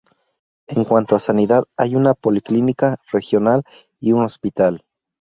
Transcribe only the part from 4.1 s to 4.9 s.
un hospital.